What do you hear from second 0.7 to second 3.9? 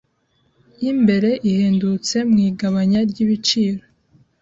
y'imbere ihendutse mu igabanya ry'ibiciro.